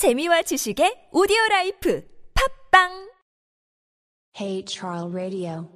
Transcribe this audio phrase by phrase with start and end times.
[0.00, 2.02] 재미와 지식의 오디오 라이프
[2.32, 3.10] 팝빵
[4.34, 5.68] Hey Charles Radio.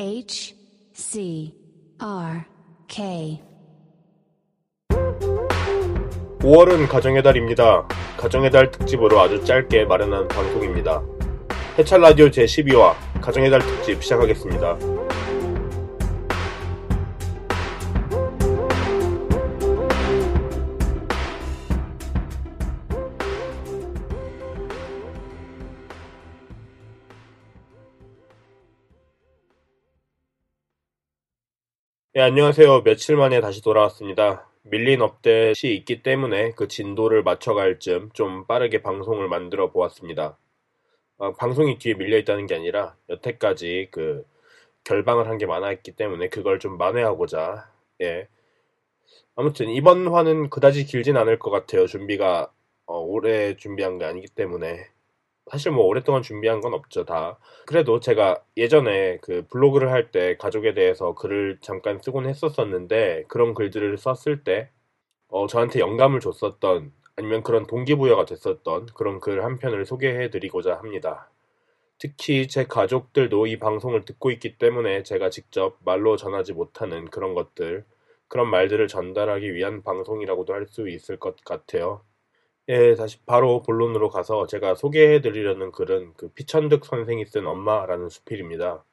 [0.00, 0.56] H
[0.94, 1.52] C
[1.98, 2.40] R
[2.88, 3.42] K.
[6.40, 7.86] 5월은 가정의 달입니다.
[8.16, 11.02] 가정의 달 특집으로 아주 짧게 마련한 방송입니다.
[11.78, 14.95] 해찰 라디오 제12화 가정의 달 특집 시작하겠습니다.
[32.16, 32.82] 네, 안녕하세요.
[32.82, 34.48] 며칠 만에 다시 돌아왔습니다.
[34.62, 40.38] 밀린 업데이트이 있기 때문에 그 진도를 맞춰갈 쯤 좀 빠르게 방송을 만들어 보았습니다.
[41.18, 44.24] 어, 방송이 뒤에 밀려 있다는 게 아니라 여태까지 그
[44.84, 48.28] 결방을 한 게 많았기 때문에 그걸 좀 만회하고자 예.
[49.36, 51.86] 아무튼 이번 화는 그다지 길진 않을 것 같아요.
[51.86, 52.50] 준비가
[52.86, 54.88] 어, 오래 준비한 게 아니기 때문에
[55.50, 57.38] 사실 뭐 오랫동안 준비한 건 없죠 다.
[57.66, 63.96] 그래도 제가 예전에 그 블로그를 할 때 가족에 대해서 글을 잠깐 쓰곤 했었었는데 그런 글들을
[63.98, 64.70] 썼을 때
[65.28, 71.30] 어, 저한테 영감을 줬었던 아니면 그런 동기부여가 됐었던 그런 글 한 편을 소개해 드리고자 합니다.
[71.98, 77.84] 특히 제 가족들도 이 방송을 듣고 있기 때문에 제가 직접 말로 전하지 못하는 그런 것들,
[78.28, 82.02] 그런 말들을 전달하기 위한 방송이라고도 할 수 있을 것 같아요.
[82.68, 88.84] 예, 다시 바로 본론으로 가서 제가 소개해 드리려는 글은 그 피천득 선생이 쓴 엄마라는 수필입니다.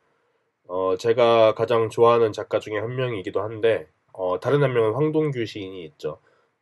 [0.67, 5.85] 어, 제가 가장 좋아하는 작가 중에 한 명이기도 한데, 어, 다른 한 명은 황동규 시인이
[5.85, 6.19] 있죠.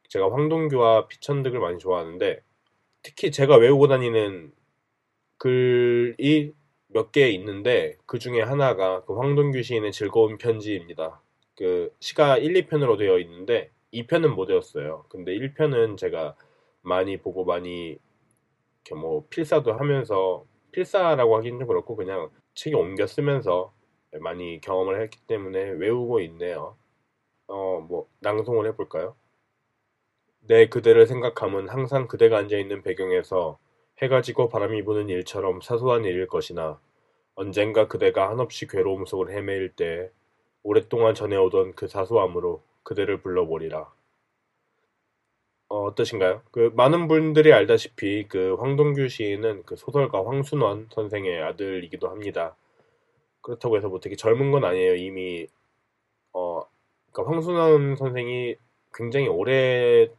[0.10, 2.42] 제가 황동규와 피천득을 많이 좋아하는데,
[3.04, 4.54] 특히 제가 외우고 다니는
[5.38, 6.54] 글이
[6.88, 11.22] 몇 개 있는데, 그 중에 하나가 그 황동규 시인의 즐거운 편지입니다.
[11.58, 15.06] 그 시가 1, 2편으로 되어 있는데, 2편은 못 외웠어요.
[15.10, 16.36] 근데 1편은 제가
[16.82, 17.98] 많이 보고 많이
[18.84, 23.74] 이렇게 뭐 필사도 하면서 필사라고 하기는 좀 그렇고 그냥 책에 옮겨 쓰면서
[24.20, 26.78] 많이 경험을 했기 때문에 외우고 있네요.
[27.48, 29.16] 어, 뭐 낭송을 해볼까요?
[30.42, 33.60] 내 그대를 생각함은 항상 그대가 앉아있는 배경에서
[34.02, 36.80] 해가 지고 바람이 부는 일처럼 사소한 일일 것이나
[37.36, 40.12] 언젠가 그대가 한없이 괴로움 속을 헤매일 때
[40.64, 43.94] 오랫동안 전해오던 그 사소함으로 그대를 불러보리라.
[45.72, 46.42] 어, 어떠신가요?
[46.52, 52.58] 그 많은 분들이 알다시피 그 황동규 시인은 그 소설가 황순원 선생의 아들이기도 합니다.
[53.42, 54.96] 그렇다고 해서 뭐 되게 젊은 건 아니에요.
[54.96, 55.48] 이미
[56.34, 56.64] 어
[57.14, 58.58] 그러니까 황순원 선생이
[58.94, 60.10] 굉장히 오래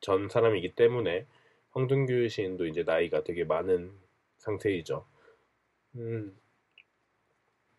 [0.00, 1.26] 전 사람이기 때문에
[1.72, 3.92] 황동규 시인도 이제 나이가 되게 많은
[4.36, 5.06] 상태이죠.
[5.96, 6.36] 음.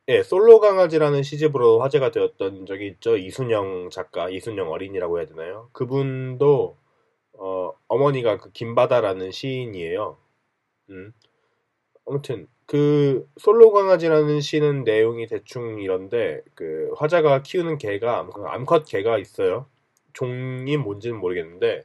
[0.07, 3.17] 예, 솔로 강아지라는 시집으로 화제가 되었던 적이 있죠.
[3.17, 5.69] 이순영 작가, 이순영 어린이라고 해야 되나요?
[5.73, 6.78] 그분도
[7.39, 10.17] 어, 어머니가 그 김바다라는 시인이에요.
[10.89, 11.13] 음.
[12.05, 19.67] 아무튼 그 솔로 강아지라는 시는 내용이 대충 이런데 그 화자가 키우는 개가 암컷 개가 있어요.
[20.13, 21.83] 종이 뭔지는 모르겠는데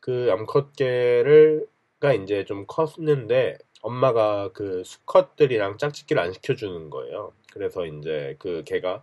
[0.00, 7.32] 그 암컷 개를가 이제 좀 컸는데 엄마가 그 수컷들이랑 짝짓기를 안 시켜주는 거예요.
[7.52, 9.02] 그래서 이제 그 개가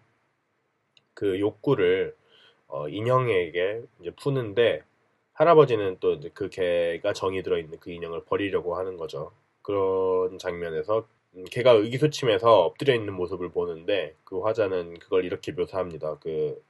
[1.13, 2.15] 그 욕구를
[2.67, 4.83] 어, 인형에게 이제 푸는데
[5.41, 9.31] 할아버지는 또 그 개가 정이 들어있는 그 인형을 버리려고 하는 거죠.
[9.63, 16.19] 그런 장면에서 음, 개가 의기소침해서 엎드려 있는 모습을 보는데 그 화자는 그걸 이렇게 묘사합니다.
[16.19, 16.61] 그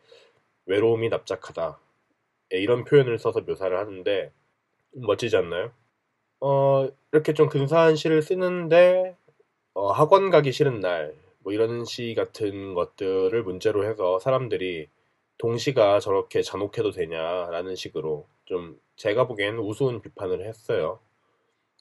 [0.68, 1.80] 외로움이 납작하다.
[2.54, 4.32] 예, 이런 표현을 써서 묘사를 하는데
[4.94, 5.72] 멋지지 않나요?
[6.40, 9.18] 어, 이렇게 좀 근사한 시를 쓰는데
[9.74, 14.88] 어, 학원 가기 싫은 날, 뭐 이런 시 같은 것들을 문제로 해서 사람들이
[15.40, 21.00] 동시가 저렇게 잔혹해도 되냐라는 식으로 좀 제가 보기에는 우스운 비판을 했어요.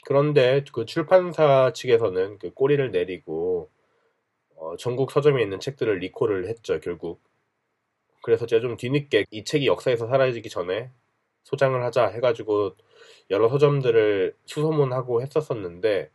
[0.04, 3.68] 그런데 그 출판사 측에서는 그 꼬리를 내리고
[4.54, 7.20] 어, 전국 서점에 있는 책들을 리콜을 했죠 결국.
[8.22, 10.92] 그래서 제가 좀 뒤늦게 이 책이 역사에서 사라지기 전에
[11.42, 12.76] 소장을 하자 해가지고
[13.30, 16.08] 여러 서점들을 수소문하고 했었었는데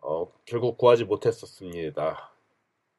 [0.00, 2.34] 어, 결국 구하지 못했었습니다.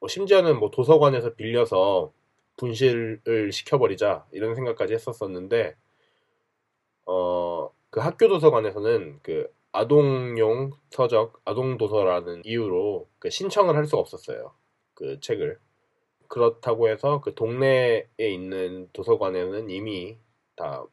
[0.00, 2.14] 뭐 심지어는 뭐 도서관에서 빌려서
[2.56, 5.76] 분실을 시켜버리자 이런 생각까지 했었었는데
[7.06, 14.54] 어, 그 학교 도서관에서는 그 아동용 서적, 아동 도서라는 이유로 그 신청을 할 수가 없었어요.
[14.94, 15.58] 그 책을.
[16.28, 20.18] 그렇다고 해서 그 동네에 있는 도서관에는 이미
[20.56, 20.84] 다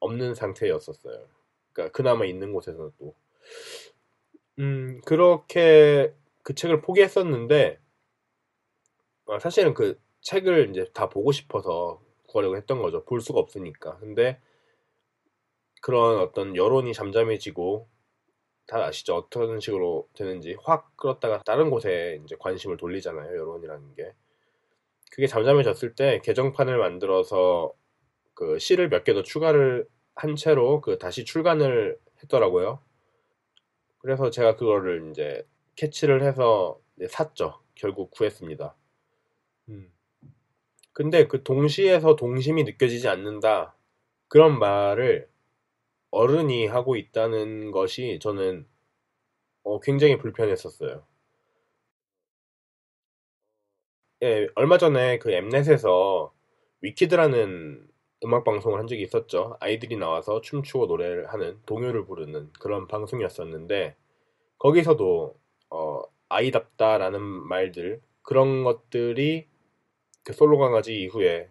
[0.00, 1.26] 없는 상태였었어요.
[1.72, 3.14] 그러니까 그나마 있는 곳에서는 또.
[4.58, 7.78] 음, 그렇게 그 책을 포기했었는데,
[9.26, 13.04] 아, 사실은 그 책을 이제 다 보고 싶어서 구하려고 했던 거죠.
[13.04, 13.98] 볼 수가 없으니까.
[13.98, 14.40] 근데
[15.84, 17.86] 그런 어떤 여론이 잠잠해지고
[18.66, 19.16] 다 아시죠?
[19.16, 23.36] 어떤 식으로 되는지 확 끌었다가 다른 곳에 이제 관심을 돌리잖아요.
[23.38, 24.14] 여론이라는 게.
[25.10, 27.74] 그게 잠잠해졌을 때 개정판을 만들어서
[28.32, 32.80] 그 시를 몇 개 더 추가를 한 채로 그 다시 출간을 했더라고요.
[33.98, 35.46] 그래서 제가 그거를 이제
[35.76, 37.60] 캐치를 해서 샀죠.
[37.74, 38.74] 결국 구했습니다.
[39.68, 39.92] 음.
[40.94, 43.76] 근데 그 동시에서 동심이 느껴지지 않는다.
[44.28, 45.28] 그런 말을
[46.14, 48.66] 어른이 하고 있다는 것이 저는
[49.64, 51.04] 어, 굉장히 불편했었어요.
[54.22, 56.32] 예, 얼마 전에 그 엠넷에서
[56.82, 57.88] 위키드라는
[58.24, 59.56] 음악 방송을 한 적이 있었죠.
[59.60, 63.96] 아이들이 나와서 춤추고 노래를 하는 동요를 부르는 그런 방송이었었는데
[64.58, 65.34] 거기서도
[65.70, 69.48] 어, 아이답다라는 말들 그런 것들이
[70.22, 71.50] 그 솔로 강아지 이후에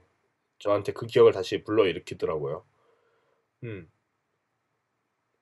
[0.60, 2.64] 저한테 그 기억을 다시 불러일으키더라고요.
[3.66, 3.90] 음.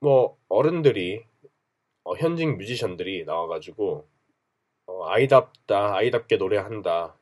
[0.02, 1.24] 뭐 어른들이
[2.04, 4.08] 어, 현직 뮤지션들이 나와가지고
[4.88, 7.16] 어, 아이답다, 아이답게 노래한다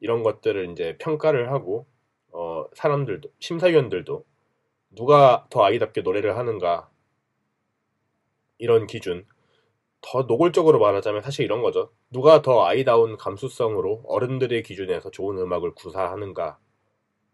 [0.00, 1.86] 이런 것들을 이제 평가를 하고
[2.32, 4.24] 어, 사람들도 심사위원들도
[4.90, 6.90] 누가 더 아이답게 노래를 하는가
[8.56, 9.26] 이런 기준
[10.00, 11.92] 더 노골적으로 말하자면 사실 이런 거죠.
[12.10, 16.58] 누가 더 아이다운 감수성으로 어른들의 기준에서 좋은 음악을 구사하는가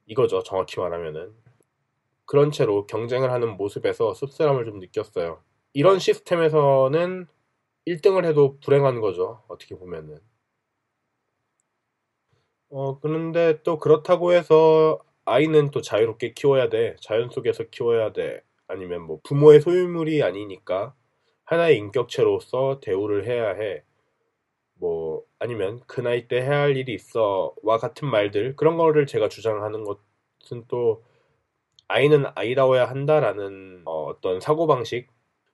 [0.07, 0.43] 이거죠.
[0.43, 1.33] 정확히 말하면은
[2.31, 5.43] 그런 채로 경쟁을 하는 모습에서 씁쓸함을 좀 느꼈어요.
[5.73, 7.27] 이런 시스템에서는
[7.89, 9.43] 1등을 해도 불행한 거죠.
[9.49, 10.21] 어떻게 보면은.
[12.69, 16.95] 어, 그런데 또 그렇다고 해서 아이는 또 자유롭게 키워야 돼.
[17.01, 18.45] 자연 속에서 키워야 돼.
[18.69, 20.95] 아니면 뭐 부모의 소유물이 아니니까
[21.43, 23.83] 하나의 인격체로서 대우를 해야 해.
[24.75, 29.83] 뭐 아니면 그 나이 때 해야 할 일이 있어와 같은 말들 그런 거를 제가 주장하는
[29.83, 31.03] 것은 또
[31.91, 35.09] 아이는 아이다워야 한다라는 어, 떤 사고방식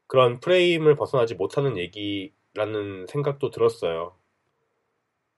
[0.06, 4.14] 그런 프레임을 벗어나지 못하는 얘기라는 생각도 들었어요.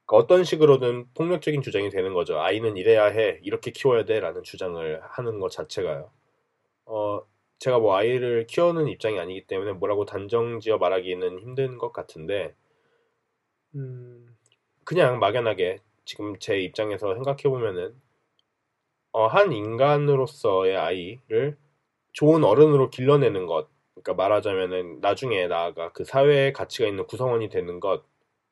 [0.07, 2.41] 그러니까 어떤 식으로든 폭력적인 주장이 되는 거죠.
[2.41, 6.11] 아이는 이래야 해, 이렇게 키워야 돼 라는 주장을 하는 것 자체가요.
[6.87, 7.23] 어,
[7.61, 12.57] 제가 뭐 아이를 키우는 입장이 아니기 때문에 뭐라고 단정지어 말하기는 힘든 것 같은데,
[13.77, 14.37] 음,
[14.83, 17.95] 그냥 막연하게 지금 제 입장에서 생각해 보면은
[19.13, 21.57] 어, 한 인간으로서의 아이를
[22.13, 28.05] 좋은 어른으로 길러내는 것, 그러니까 말하자면은 나중에 나아가 그 사회에 가치가 있는 구성원이 되는 것,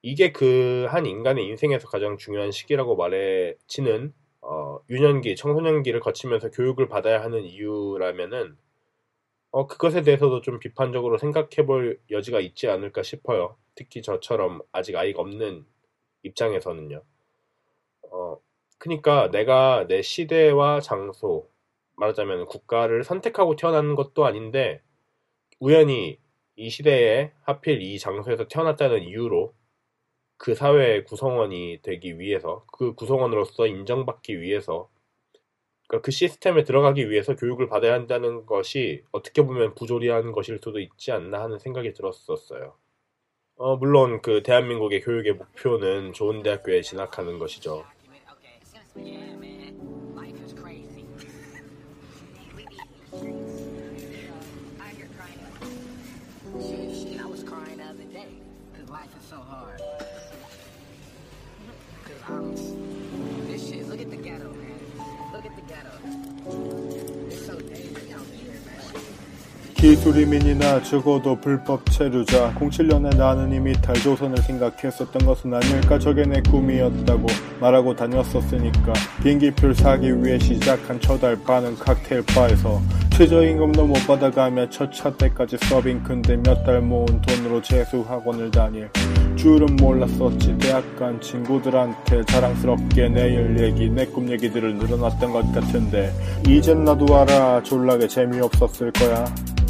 [0.02, 7.22] 이게 그 한 인간의 인생에서 가장 중요한 시기라고 말해지는 어, 유년기, 청소년기를 거치면서 교육을 받아야
[7.22, 8.56] 하는 이유라면은
[9.50, 13.56] 어, 그것에 대해서도 좀 비판적으로 생각해 볼 여지가 있지 않을까 싶어요.
[13.74, 15.66] 특히 저처럼 아직 아이가 없는
[16.22, 17.02] 입장에서는요.
[18.10, 18.36] 어,
[18.86, 21.50] 그러니까 내가 내 시대와 장소,
[21.96, 24.80] 말하자면 국가를 선택하고 태어난 것도 아닌데
[25.58, 26.20] 우연히
[26.54, 29.54] 이 시대에 하필 이 장소에서 태어났다는 이유로
[30.36, 34.88] 그 사회의 구성원이 되기 위해서 그 구성원으로서 인정받기 위해서
[35.88, 41.10] 그러니까 그 시스템에 들어가기 위해서 교육을 받아야 한다는 것이 어떻게 보면 부조리한 것일 수도 있지
[41.10, 42.76] 않나 하는 생각이 들었었어요.
[43.56, 47.84] 어, 물론 그 대한민국의 교육의 목표는 좋은 대학교에 진학하는 것이죠.
[48.98, 50.14] Yeah, man.
[50.14, 51.06] Life is crazy.
[53.12, 55.38] I hear crying.
[56.60, 58.28] Shit, I was crying the other day.
[58.78, 59.80] Cause life is so hard.
[62.04, 62.54] Cause I'm.
[63.46, 64.80] This shit, look at the ghetto, man.
[65.32, 66.35] Look at the ghetto.
[69.96, 77.26] 기술이민이나 적어도 불법 체류자 07년에 나는 이미 탈조선을 생각했었던 것은 아닐까 저게 내 꿈이었다고
[77.60, 85.10] 말하고 다녔었으니까 비행기표를 사기 위해 시작한 첫달 반은 칵테일 바에서 최저임금도 못 받아가며 첫 차
[85.16, 88.88] 때까지 서빙 근데 몇 달 모은 돈으로 재수학원을 다닐
[89.36, 90.56] 줄은 몰랐었지.
[90.58, 96.12] 대학 간 친구들한테 자랑스럽게 내일 얘기 내 꿈 얘기들을 늘어놨던 것 같은데
[96.48, 99.24] 이젠 나도 알아 졸라게 재미없었을 거야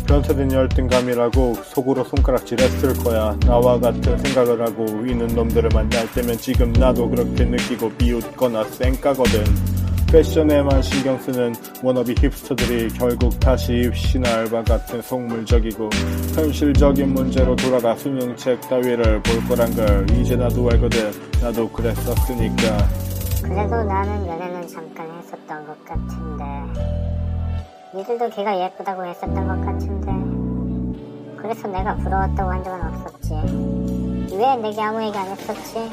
[0.07, 3.37] 변태된 열등감이라고 속으로 손가락질했을 거야.
[3.41, 9.45] 나와 같은 생각을 하고 있는 놈들을 만날 때면 지금 나도 그렇게 느끼고 비웃거나 쌩까거든.
[10.11, 15.91] 패션에만 신경 쓰는 워너비 힙스터들이 결국 다시 입시나 알바 같은 속물적이고
[16.35, 21.11] 현실적인 문제로 돌아가 수능책 따위를 볼 거란 걸 이제 나도 알거든.
[21.43, 22.89] 나도 그랬었으니까.
[23.43, 26.36] 그래도 나는 연애는 잠깐 했었던 것 같은데.
[27.97, 30.13] 니들도 걔가 예쁘다고 했었던 것 같은데
[31.41, 35.89] 그래서 내가 부러웠다고 한 적은 없었지 왜 내게 아무 얘기 안 했었지?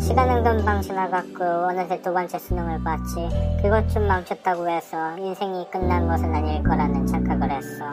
[0.00, 3.28] 시간은 금방 지나갔고 어느새 두 번째 수능을 봤지.
[3.60, 7.84] 그것 좀 멈췄다고 해서 인생이 끝난 것은 아닐 거라는 착각을 했어.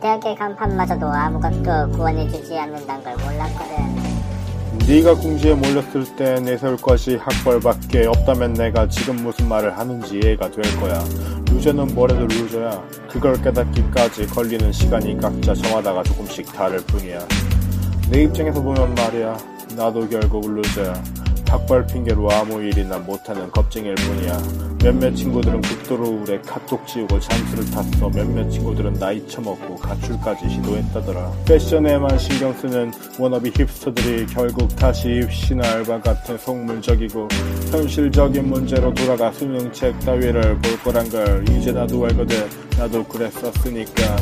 [0.00, 4.17] 대학의 간판마저도 아무것도 구원해주지 않는다는 걸 몰랐거든.
[4.86, 10.62] 네가 궁지에 몰렸을 때 내세울 것이 학벌밖에 없다면 내가 지금 무슨 말을 하는지 이해가 될
[10.80, 11.02] 거야.
[11.50, 12.82] 루저는 뭐래도 루저야.
[13.10, 17.18] 그걸 깨닫기까지 걸리는 시간이 각자 정하다가 조금씩 다를 뿐이야.
[18.10, 19.36] 내 입장에서 보면 말이야.
[19.76, 21.02] 나도 결국 루저야.
[21.48, 24.42] 학벌 핑계로 아무 일이나 못하는 겁쟁이일 뿐이야.
[24.82, 28.08] 몇몇 친구들은 극도로 우울해 카톡 지우고 잠수를 탔어.
[28.10, 31.32] 몇몇 친구들은 나이 처먹고 가출까지 시도했다더라.
[31.46, 37.28] 패션에만 신경 쓰는 워너비 힙스터들이 결국 다시 입시나 알바 같은 속물적이고
[37.72, 42.48] 현실적인 문제로 돌아가 수능책 따위를 볼 거란 걸 이제 나도 알거든.
[42.78, 44.16] 나도 그랬었으니까.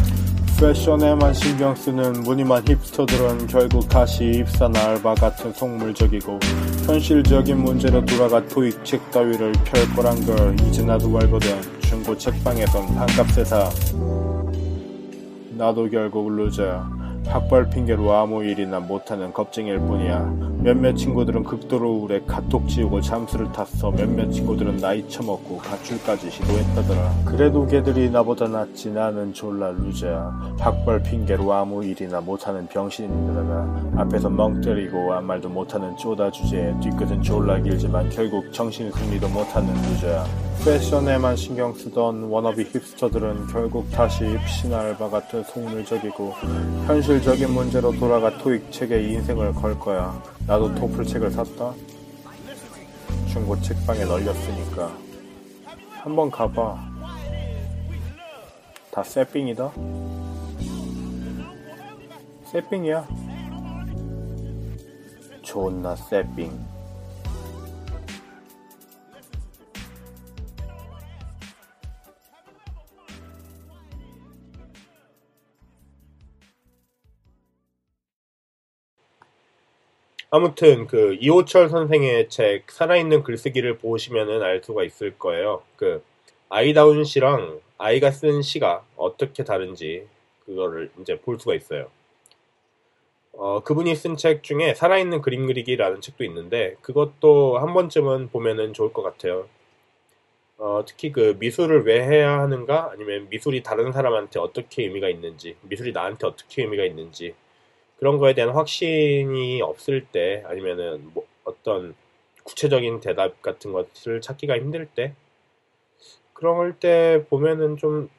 [0.59, 6.41] 패션에만 신경 쓰는 무늬만 힙스터들은 결국 다시 입사나 알바 같은 속물적이고
[6.87, 13.45] 현실적인 문제로 돌아가 토익 책 따위를 펼 거란 걸 이제 나도 알거든 중고 책방에선 반값에
[13.45, 13.69] 사
[15.51, 16.89] 나도 결국 루저야
[17.27, 23.93] 학벌 핑계로 아무 일이나 못하는 겁쟁이일 뿐이야 몇몇 친구들은 극도로 우울해 카톡 지우고 잠수를 탔어.
[23.93, 27.15] 몇몇 친구들은 나이 처먹고 가출까지 시도했다더라.
[27.25, 30.57] 그래도 걔들이 나보다 낫지 나는 졸라 루저야.
[30.59, 37.23] 학벌 핑계로 아무 일이나 못하는 병신인들아 앞에서 멍 때리고 아무 말도 못하는 쪼다 주제에 뒤끝은
[37.23, 40.25] 졸라 길지만 결국 정신 승리도 못하는 루저야.
[40.65, 46.33] 패션에만 신경 쓰던 워너비 힙스터들은 결국 다시 입시나 알바 같은 속물적이고
[46.89, 50.36] 현실적인 문제로 돌아가 토익 책에 인생을 걸 거야.
[50.47, 51.75] 나도 토플 책을 샀다.
[53.33, 54.97] 중고 책방에 널렸으니까
[55.91, 56.79] 한번 가봐.
[58.93, 59.73] 다 세핑이다.
[62.45, 63.09] 세핑이야.
[65.43, 66.76] 존나 세핑.
[80.31, 85.63] 아무튼 그 이호철 선생의 책 살아있는 글쓰기를 보시면은 알 수가 있을 거예요.
[85.77, 86.03] 그
[86.49, 90.07] 아이다운 시랑 아이가 쓴 시가 어떻게 다른지
[90.45, 91.89] 그거를 이제 볼 수가 있어요.
[93.33, 98.93] 어, 그분이 쓴 책 중에 살아있는 그림 그리기라는 책도 있는데 그것도 한 번쯤은 보면은 좋을
[98.93, 99.49] 것 같아요.
[100.59, 105.93] 어, 특히 그 미술을 왜 해야 하는가 아니면 미술이 다른 사람한테 어떻게 의미가 있는지 미술이
[105.93, 107.35] 나한테 어떻게 의미가 있는지
[107.99, 111.95] 그런 거에 대한 확신이 없을 때 아니면은 뭐 어떤
[112.45, 115.15] 구체적인 대답 같은 것을 찾기가 힘들 때
[116.33, 118.11] 그럴 때 보면은 좀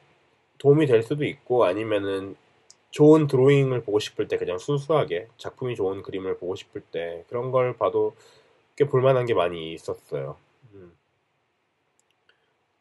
[0.58, 2.36] 도움이 될 수도 있고 아니면은
[2.90, 7.76] 좋은 드로잉을 보고 싶을 때 그냥 순수하게 작품이 좋은 그림을 보고 싶을 때 그런 걸
[7.76, 8.14] 봐도
[8.76, 10.36] 꽤 볼만한 게 많이 있었어요.
[10.74, 10.92] 음.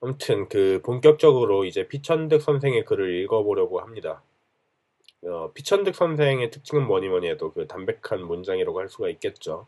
[0.01, 4.23] 아무튼 그 본격적으로 이제 피천득 선생의 글을 읽어보려고 합니다.
[5.27, 9.67] 어, 피천득 선생의 특징은 뭐니 뭐니 해도 그 담백한 문장이라고 할 수가 있겠죠.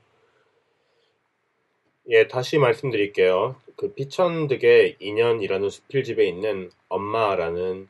[2.08, 3.56] 예, 다시 말씀드릴게요.
[3.75, 7.88] 그 피천득의 인연이라는 수필집에 있는 엄마라는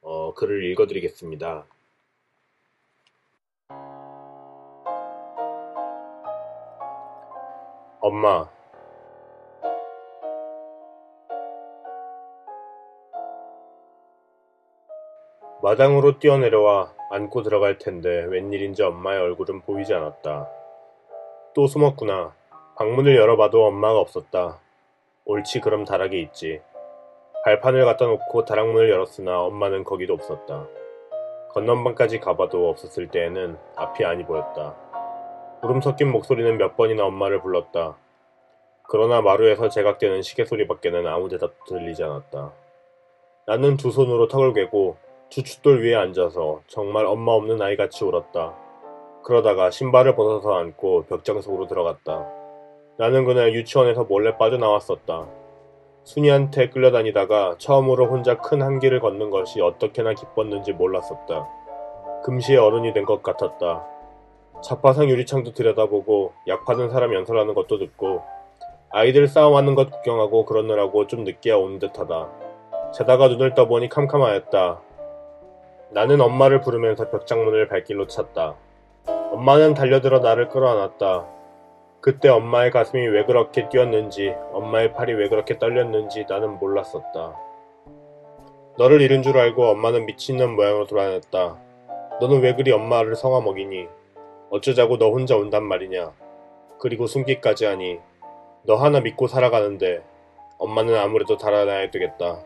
[0.00, 1.66] 어, 글을 읽어드리겠습니다.
[8.00, 8.48] 엄마,
[15.62, 20.48] 마당으로 뛰어내려와 안고 들어갈 텐데 웬일인지 엄마의 얼굴은 보이지 않았다.
[21.54, 22.34] 또 숨었구나.
[22.76, 24.60] 방문을 열어봐도 엄마가 없었다.
[25.24, 26.60] 옳지 그럼 다락에 있지.
[27.44, 30.66] 발판을 갖다 놓고 다락문을 열었으나 엄마는 거기도 없었다.
[31.50, 34.76] 건넌방까지 가봐도 없었을 때에는 앞이 아니 보였다.
[35.62, 37.96] 울음 섞인 목소리는 몇 번이나 엄마를 불렀다.
[38.86, 42.52] 그러나 마루에서 제각되는 시계 소리밖에는 아무 대답도 들리지 않았다.
[43.46, 44.96] 나는 두 손으로 턱을 괴고
[45.28, 48.54] 주춧돌 위에 앉아서 정말 엄마 없는 아이같이 울었다.
[49.24, 52.26] 그러다가 신발을 벗어서 앉고 벽장 속으로 들어갔다.
[52.96, 55.26] 나는 그날 유치원에서 몰래 빠져나왔었다.
[56.04, 61.46] 순이한테 끌려다니다가 처음으로 혼자 큰 한길을 걷는 것이 어떻게나 기뻤는지 몰랐었다.
[62.24, 63.84] 금시에 어른이 된 것 같았다.
[64.62, 68.22] 자파상 유리창도 들여다보고 약 파는 사람 연설하는 것도 듣고
[68.90, 72.28] 아이들 싸움하는 것 구경하고 그러느라고 좀 늦게 온 듯하다.
[72.94, 74.80] 자다가 눈을 떠보니 캄캄하였다.
[75.90, 78.56] 나는 엄마를 부르면서 벽장문을 발길로 찼다.
[79.32, 81.26] 엄마는 달려들어 나를 끌어안았다.
[82.00, 87.36] 그때 엄마의 가슴이 왜 그렇게 뛰었는지, 엄마의 팔이 왜 그렇게 떨렸는지 나는 몰랐었다.
[88.76, 91.56] 너를 잃은 줄 알고 엄마는 미친년 모양으로 돌아다녔다.
[92.20, 93.88] 너는 왜 그리 엄마를 성화 먹이니?
[94.50, 96.12] 어쩌자고 너 혼자 온단 말이냐?
[96.78, 97.98] 그리고 숨기까지 하니
[98.62, 100.02] 너 하나 믿고 살아가는데
[100.58, 102.40] 엄마는 아무래도 달아나야 되겠다.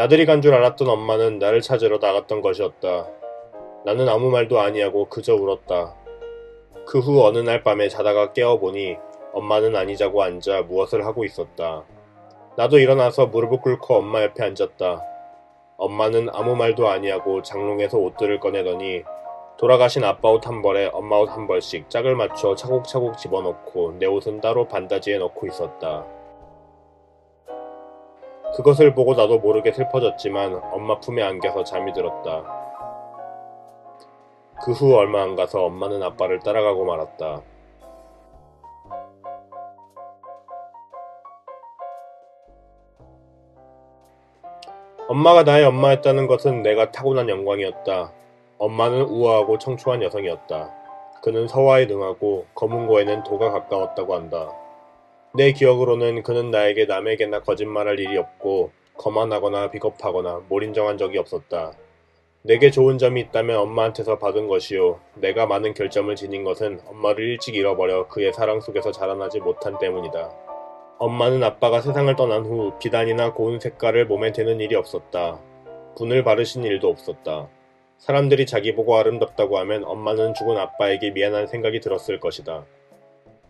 [0.00, 3.06] 나들이 간 줄 알았던 엄마는 나를 찾으러 나갔던 것이었다.
[3.84, 5.94] 나는 아무 말도 아니하고 그저 울었다.
[6.86, 8.96] 그 후 어느 날 밤에 자다가 깨어보니
[9.34, 11.84] 엄마는 아니자고 앉아 무엇을 하고 있었다.
[12.56, 15.02] 나도 일어나서 무릎을 꿇고 엄마 옆에 앉았다.
[15.76, 19.02] 엄마는 아무 말도 아니하고 장롱에서 옷들을 꺼내더니
[19.58, 24.40] 돌아가신 아빠 옷 한 벌에 엄마 옷 한 벌씩 짝을 맞춰 차곡차곡 집어넣고 내 옷은
[24.40, 26.06] 따로 반다지에 넣고 있었다.
[28.56, 32.44] 그것을 보고 나도 모르게 슬퍼졌지만 엄마 품에 안겨서 잠이 들었다.
[34.62, 37.42] 그 후 얼마 안 가서 엄마는 아빠를 따라가고 말았다.
[45.08, 48.12] 엄마가 나의 엄마였다는 것은 내가 타고난 영광이었다.
[48.58, 50.70] 엄마는 우아하고 청초한 여성이었다.
[51.22, 54.52] 그는 서화에 능하고 검은고에는 도가 가까웠다고 한다.
[55.32, 61.72] 내 기억으로는 그는 나에게 남에게나 거짓말할 일이 없고 거만하거나 비겁하거나 몰인정한 적이 없었다.
[62.42, 64.98] 내게 좋은 점이 있다면 엄마한테서 받은 것이요.
[65.14, 70.30] 내가 많은 결점을 지닌 것은 엄마를 일찍 잃어버려 그의 사랑 속에서 자라나지 못한 때문이다.
[70.98, 75.38] 엄마는 아빠가 세상을 떠난 후 비단이나 고운 색깔을 몸에 대는 일이 없었다.
[75.96, 77.48] 분을 바르신 일도 없었다.
[77.98, 82.64] 사람들이 자기 보고 아름답다고 하면 엄마는 죽은 아빠에게 미안한 생각이 들었을 것이다.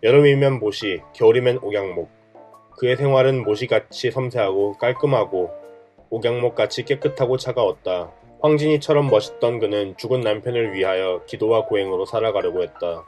[0.03, 2.09] 여름이면 모시, 겨울이면 옥양목.
[2.79, 5.51] 그의 생활은 모시같이 섬세하고 깔끔하고
[6.09, 8.11] 옥양목같이 깨끗하고 차가웠다.
[8.41, 13.05] 황진이처럼 멋있던 그는 죽은 남편을 위하여 기도와 고행으로 살아가려고 했다.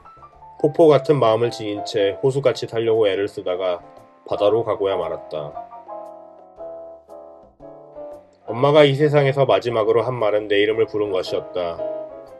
[0.61, 3.81] 포포 같은 마음을 지닌 채 호수같이 살려고 애를 쓰다가
[4.27, 5.69] 바다로 가고야 말았다.
[8.45, 11.79] 엄마가 이 세상에서 마지막으로 한 말은 내 이름을 부른 것이었다.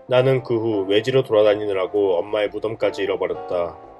[0.08, 3.93] 나는 그 후 외지로 돌아다니느라고 엄마의 무덤까지 잃어버렸다.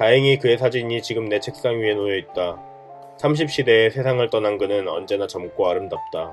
[0.00, 2.58] 다행히 그의 사진이 지금 내 책상 위에 놓여 있다.
[3.18, 6.32] 30시대에 세상을 떠난 그는 언제나 젊고 아름답다.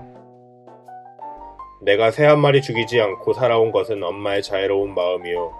[1.81, 5.51] 내가 새 한 마리 죽이지 않고 살아온 것은 엄마의 자애로운 마음이요.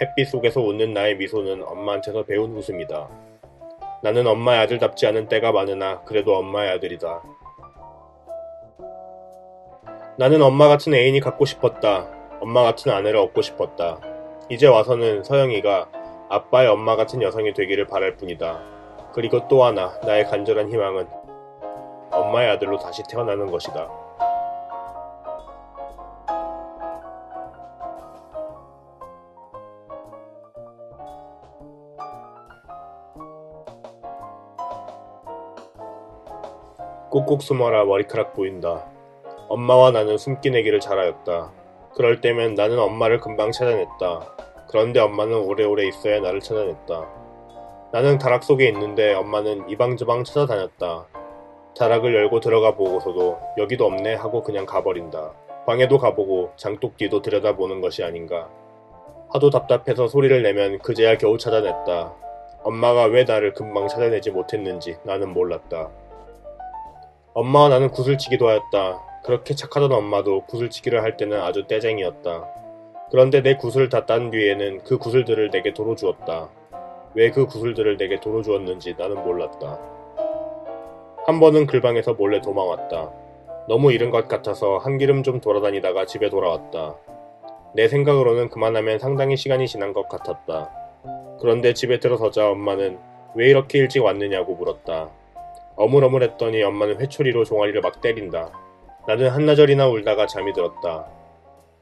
[0.00, 3.08] 햇빛 속에서 웃는 나의 미소는 엄마한테서 배운 웃음이다.
[4.02, 7.22] 나는 엄마의 아들답지 않은 때가 많으나 그래도 엄마의 아들이다.
[10.18, 12.08] 나는 엄마 같은 애인이 갖고 싶었다.
[12.40, 14.00] 엄마 같은 아내를 얻고 싶었다.
[14.48, 16.01] 이제 와서는 서영이가
[16.32, 18.58] 아빠의 엄마 같은 여성이 되기를 바랄 뿐이다.
[19.12, 21.06] 그리고 또 하나 나의 간절한 희망은
[22.10, 23.90] 엄마의 아들로 다시 태어나는 것이다.
[37.10, 38.86] 꾹꾹 숨어라 머리카락 보인다.
[39.50, 41.52] 엄마와 나는 숨기내기를 잘하였다.
[41.94, 44.41] 그럴 때면 나는 엄마를 금방 찾아냈다.
[44.72, 47.06] 그런데 엄마는 오래오래 있어야 나를 찾아냈다.
[47.92, 51.06] 나는 다락 속에 있는데 엄마는 이방저방 찾아다녔다.
[51.76, 55.32] 다락을 열고 들어가 보고서도 여기도 없네 하고 그냥 가버린다.
[55.66, 58.48] 방에도 가보고 장독뒤도 들여다보는 것이 아닌가.
[59.28, 62.14] 하도 답답해서 소리를 내면 그제야 겨우 찾아냈다.
[62.62, 65.90] 엄마가 왜 나를 금방 찾아내지 못했는지 나는 몰랐다.
[67.34, 69.20] 엄마와 나는 구슬치기도 하였다.
[69.22, 72.62] 그렇게 착하던 엄마도 구슬치기를 할 때는 아주 떼쟁이였다.
[73.12, 76.48] 그런데 내 구슬을 다 딴 뒤에는 그 구슬들을 내게 도로 주었다.
[77.14, 79.78] 왜 그 구슬들을 내게 도로 주었는지 나는 몰랐다.
[81.26, 83.12] 한 번은 글방에서 몰래 도망왔다.
[83.68, 86.96] 너무 이른 것 같아서 한 기름 좀 돌아다니다가 집에 돌아왔다.
[87.74, 90.70] 내 생각으로는 그만하면 상당히 시간이 지난 것 같았다.
[91.38, 92.98] 그런데 집에 들어서자 엄마는
[93.34, 95.10] 왜 이렇게 일찍 왔느냐고 물었다.
[95.76, 98.50] 어물어물했더니 엄마는 회초리로 종아리를 막 때린다.
[99.06, 101.06] 나는 한나절이나 울다가 잠이 들었다.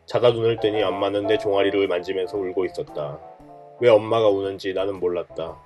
[0.07, 3.19] 자다 눈을 뜨니 엄마는 내 종아리를 만지면서 울고 있었다.
[3.81, 5.57] 왜 엄마가 우는지 나는 몰랐다.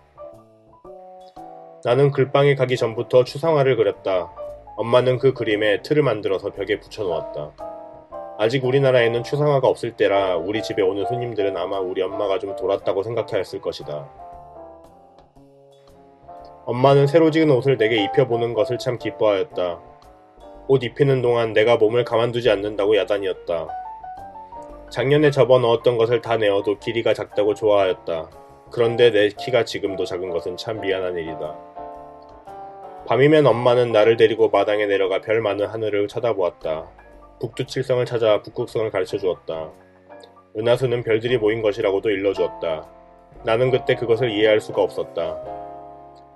[1.84, 4.32] 나는 글방에 가기 전부터 추상화를 그렸다.
[4.76, 7.52] 엄마는 그 그림에 틀을 만들어서 벽에 붙여놓았다.
[8.38, 13.60] 아직 우리나라에는 추상화가 없을 때라 우리 집에 오는 손님들은 아마 우리 엄마가 좀 돌았다고 생각하였을
[13.60, 14.08] 것이다.
[16.66, 19.80] 엄마는 새로 지은 옷을 내게 입혀보는 것을 참 기뻐하였다.
[20.66, 23.83] 옷 입히는 동안 내가 몸을 가만두지 않는다고 야단이었다.
[24.90, 28.30] 작년에 접어 넣었던 것을 다 내어도 길이가 작다고 좋아하였다.
[28.70, 31.56] 그런데 내 키가 지금도 작은 것은 참 미안한 일이다.
[33.06, 36.86] 밤이면 엄마는 나를 데리고 마당에 내려가 별 많은 하늘을 쳐다보았다.
[37.40, 39.70] 북두칠성을 찾아 북극성을 가르쳐 주었다.
[40.56, 42.88] 은하수는 별들이 모인 것이라고도 일러주었다.
[43.44, 45.42] 나는 그때 그것을 이해할 수가 없었다.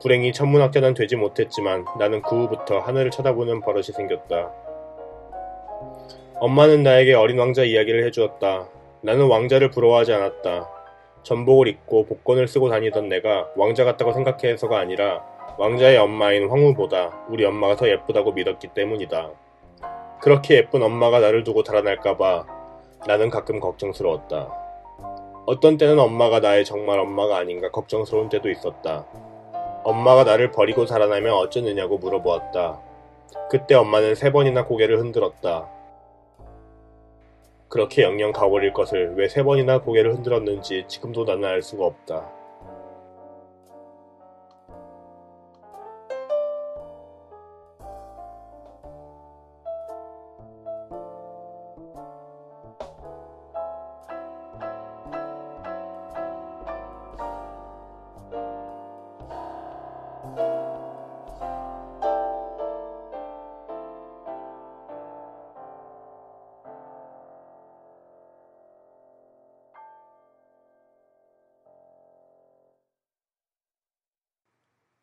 [0.03, 4.53] 불행히 천문학자는 되지 못했지만 나는 그 후부터 하늘을 쳐다보는 버릇이 생겼다.
[6.41, 8.69] 엄마는 나에게 어린 왕자 이야기를 해주었다.
[9.01, 10.69] 나는 왕자를 부러워하지 않았다.
[11.25, 15.25] 전복을 입고 복권을 쓰고 다니던 내가 왕자 같다고 생각해서가 아니라
[15.59, 19.31] 왕자의 엄마인 황후보다 우리 엄마가 더 예쁘다고 믿었기 때문이다.
[20.21, 22.47] 그렇게 예쁜 엄마가 나를 두고 달아날까봐
[23.09, 24.49] 나는 가끔 걱정스러웠다.
[25.47, 29.07] 어떤 때는 엄마가 나의 정말 엄마가 아닌가 걱정스러운 때도 있었다.
[29.83, 32.81] 엄마가 나를 버리고 달아나면 어쩌느냐고 물어보았다.
[33.51, 35.78] 그때 엄마는 세 번이나 고개를 흔들었다.
[37.69, 42.38] 그렇게 영영 가버릴 것을 왜 세 번이나 고개를 흔들었는지 지금도 나는 알 수가 없다.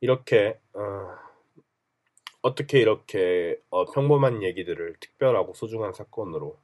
[0.06, 0.60] 이렇게
[2.44, 6.60] 어, 떻게 이렇게 어, 평범한 얘기들을 특별하고 소중한 사건으로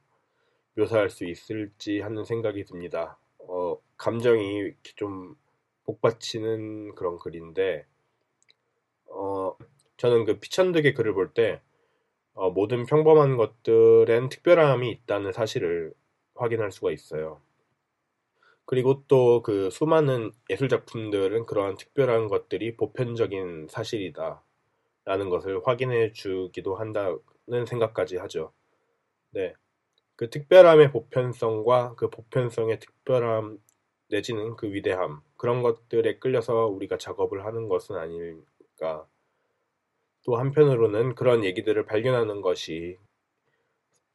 [0.76, 3.18] 묘사할 수 있을지 하는 생각이 듭니다.
[3.40, 5.34] 어, 감정이 좀
[5.86, 7.84] 복받치는 그런 글인데
[9.10, 9.56] 어,
[9.96, 11.60] 저는 그 피천득의 글을 볼때
[12.34, 15.92] 어, 모든 평범한 것들엔 특별함이 있다는 사실을
[16.36, 17.40] 확인할 수가 있어요.
[18.66, 24.42] 그리고 또 그 수많은 예술 작품들은 그러한 특별한 것들이 보편적인 사실이다.
[25.04, 28.52] 라는 것을 확인해 주기도 한다는 생각까지 하죠.
[29.30, 29.54] 네.
[30.16, 33.58] 그 특별함의 보편성과 그 보편성의 특별함
[34.08, 39.06] 내지는 그 위대함 그런 것들에 끌려서 우리가 작업을 하는 것은 아닐까.
[40.24, 42.98] 또 한편으로는 그런 얘기들을 발견하는 것이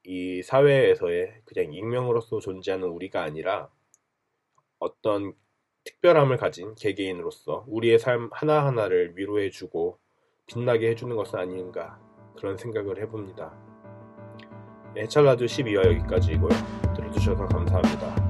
[0.03, 3.69] 이 사회에서의 그냥 익명으로서 존재하는 우리가 아니라
[4.79, 5.33] 어떤
[5.83, 9.99] 특별함을 가진 개개인으로서 우리의 삶 하나하나를 위로해주고
[10.47, 11.99] 빛나게 해주는 것은 아닌가
[12.35, 13.53] 그런 생각을 해봅니다.
[14.93, 16.49] 네, 해찰라드 12화 여기까지이고요.
[16.95, 18.26] 들어주셔서 감사합니다.